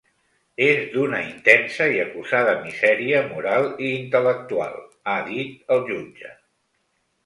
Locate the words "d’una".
0.93-1.19